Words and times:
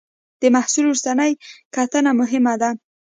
د 0.41 0.43
محصول 0.55 0.85
وروستۍ 0.87 1.31
کتنه 1.75 2.11
مهمه 2.19 2.53
ده. 2.61 2.69